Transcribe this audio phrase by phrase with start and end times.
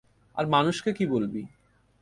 [0.37, 1.43] আর মানুষকে কী বলবি?